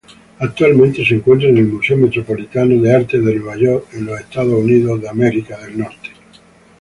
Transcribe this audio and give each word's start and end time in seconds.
Actualmente 0.39 1.05
se 1.05 1.13
encuentra 1.13 1.47
en 1.49 1.59
el 1.59 1.67
Museo 1.67 1.95
Metropolitano 1.95 2.81
de 2.81 2.95
Arte 2.95 3.19
de 3.19 3.35
Nueva 3.35 3.55
York, 3.55 3.85
Estados 4.19 4.51
Unidos. 4.53 4.99